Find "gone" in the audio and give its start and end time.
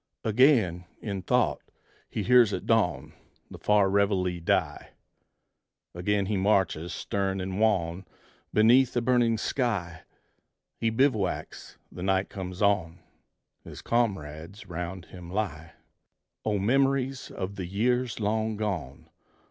18.57-19.07